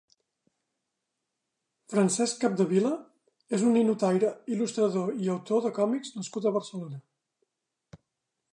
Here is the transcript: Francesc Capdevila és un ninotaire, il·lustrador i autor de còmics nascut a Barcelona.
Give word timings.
Francesc 1.93 2.39
Capdevila 2.45 2.93
és 3.57 3.65
un 3.67 3.77
ninotaire, 3.79 4.33
il·lustrador 4.55 5.15
i 5.27 5.29
autor 5.35 5.63
de 5.67 5.73
còmics 5.79 6.17
nascut 6.17 6.49
a 6.49 6.55
Barcelona. 6.57 6.99